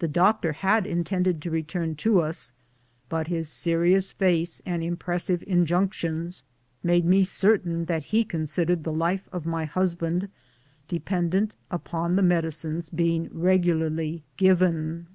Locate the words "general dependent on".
9.72-12.16